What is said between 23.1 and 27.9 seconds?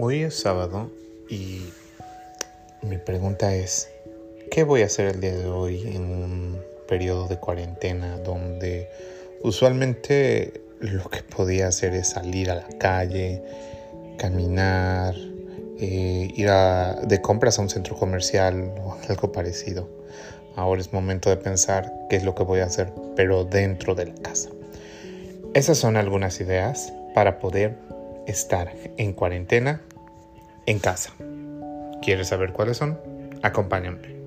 pero dentro de la casa. Esas son algunas ideas para poder